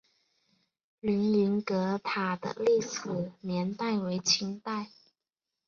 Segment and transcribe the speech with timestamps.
[1.01, 4.89] 凌云阁塔的历史年代为清代。